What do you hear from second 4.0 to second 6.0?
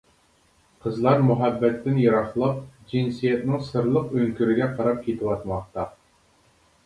ئۆڭكۈرىگە قاراپ كېتىۋاتماقتا.